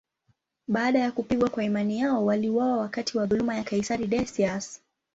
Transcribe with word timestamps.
Baada 0.67 0.99
ya 0.99 1.11
kupigwa 1.11 1.49
kwa 1.49 1.63
imani 1.63 1.99
yao, 1.99 2.25
waliuawa 2.25 2.77
wakati 2.77 3.17
wa 3.17 3.25
dhuluma 3.25 3.55
ya 3.57 3.63
kaisari 3.63 4.07
Decius. 4.07 4.79